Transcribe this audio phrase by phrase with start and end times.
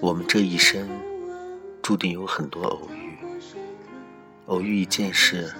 [0.00, 0.86] 我们这一生
[1.80, 3.16] 注定有很多偶遇，
[4.46, 5.50] 偶遇一件事，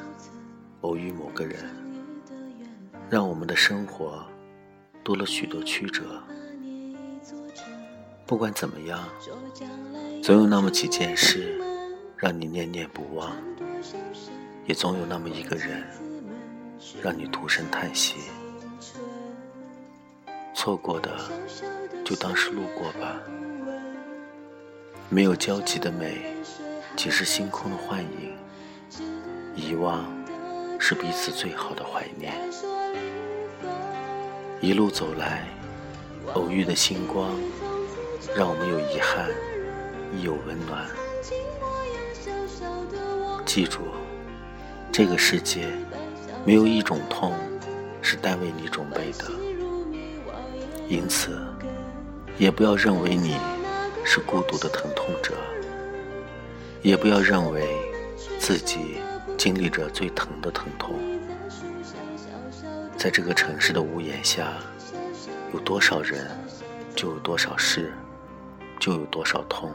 [0.83, 1.65] 偶遇某个人，
[3.09, 4.23] 让我们的生活
[5.03, 6.23] 多了许多曲折。
[8.27, 9.09] 不管怎么样，
[10.23, 11.59] 总有那么几件事
[12.17, 13.33] 让你念念不忘，
[14.67, 15.83] 也总有那么一个人
[17.03, 18.17] 让你徒声叹息。
[20.63, 21.11] 错过的，
[22.05, 23.19] 就当是路过吧。
[25.09, 26.37] 没有交集的美，
[26.95, 28.37] 即是星空的幻影。
[29.57, 30.05] 遗忘，
[30.79, 32.35] 是彼此最好的怀念。
[34.61, 35.49] 一路走来，
[36.35, 37.31] 偶遇的星光，
[38.37, 39.31] 让我们有遗憾，
[40.15, 40.87] 亦有温暖。
[43.47, 43.81] 记住，
[44.93, 45.69] 这个世界，
[46.45, 47.33] 没有一种痛，
[48.03, 49.50] 是单为你准备的。
[50.91, 51.39] 因此，
[52.37, 53.37] 也不要认为你
[54.05, 55.35] 是孤独的疼痛者，
[56.83, 57.79] 也不要认为
[58.41, 58.97] 自己
[59.39, 60.99] 经历着最疼的疼痛。
[62.97, 64.55] 在这个城市的屋檐下，
[65.55, 66.29] 有多少人，
[66.97, 67.93] 就有多少事，
[68.81, 69.71] 就有多少痛，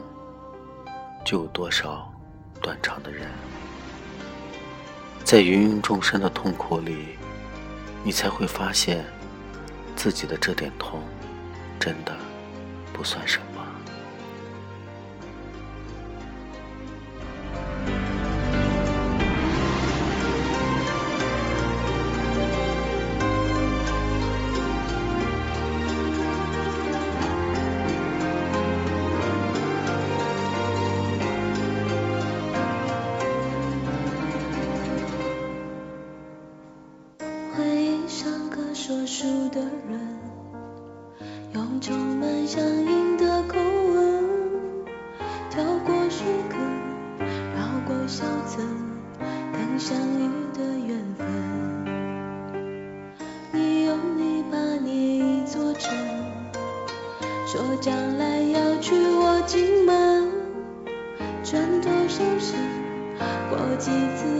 [1.24, 2.12] 就有多少
[2.60, 3.26] 断肠的人。
[5.24, 7.16] 在芸芸众生的痛苦里，
[8.04, 9.02] 你才会发现。
[9.96, 11.02] 自己的这点痛，
[11.80, 12.14] 真的
[12.92, 13.55] 不算什么。
[39.18, 39.98] 熟的人
[41.54, 44.24] 用充满乡音的口吻
[45.48, 46.60] 跳过树坑
[47.56, 48.68] 绕过小村
[49.54, 51.26] 等相遇的缘分。
[53.52, 55.96] 你用泥巴捏一座城
[57.46, 60.30] 说将来要娶我进门
[61.42, 62.58] 转多少身
[63.48, 64.35] 过几次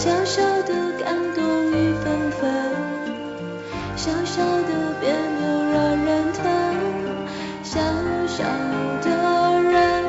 [0.00, 2.40] 小小的感动雨纷纷，
[3.96, 5.42] 小小的别扭
[5.72, 5.74] 惹
[6.06, 6.38] 人疼，
[7.64, 7.80] 小
[8.28, 8.44] 小
[9.02, 10.04] 的人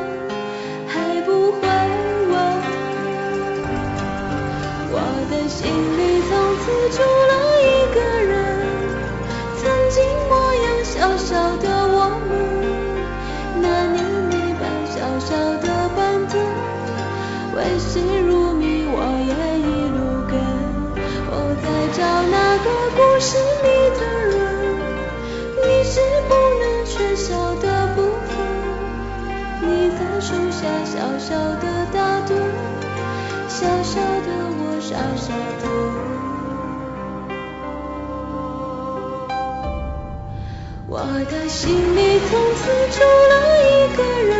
[0.87, 1.57] 还不会
[2.29, 2.37] 问，
[4.91, 4.95] 我
[5.31, 5.65] 的心
[5.97, 5.99] 里
[23.19, 23.67] 是你
[23.99, 24.37] 的人，
[25.61, 25.99] 你是
[26.29, 28.31] 不能缺少的部分。
[29.61, 32.33] 你在树下小小的打盹，
[33.49, 35.63] 小小的我傻傻的。
[40.87, 40.97] 我
[41.29, 42.61] 的心里从此
[42.97, 43.33] 住了
[43.67, 44.33] 一个人，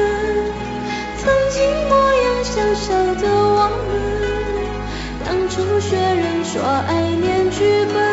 [1.17, 1.59] 曾经
[1.89, 3.91] 模样小小的我们，
[5.25, 6.89] 当初学人说爱
[7.21, 8.08] 念剧本，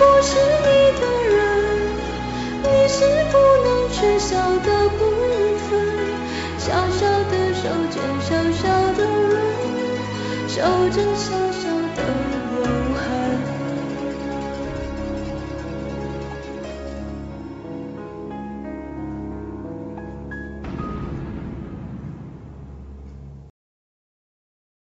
[0.00, 0.32] 不是
[0.64, 0.68] 你
[0.98, 1.36] 的人，
[2.62, 5.00] 你是不能缺少的部
[5.68, 5.68] 分。
[6.58, 8.62] 小小的手牵小小
[8.94, 9.36] 的人，
[10.48, 10.56] 守
[10.88, 11.68] 着小小。
[11.96, 12.02] 的
[12.56, 12.99] 永恒。